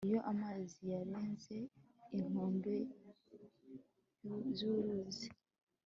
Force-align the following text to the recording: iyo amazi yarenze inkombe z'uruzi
iyo 0.07 0.19
amazi 0.31 0.79
yarenze 0.91 1.57
inkombe 2.15 2.75
z'uruzi 4.55 5.27